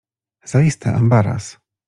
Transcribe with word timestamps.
Zaiste 0.51 0.89
ambaras. 1.01 1.61